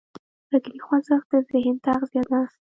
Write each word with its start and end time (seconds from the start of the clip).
فکري 0.49 0.79
خوځښت 0.85 1.27
د 1.31 1.33
ذهن 1.51 1.75
تغذیه 1.85 2.23
ده. 2.31 2.41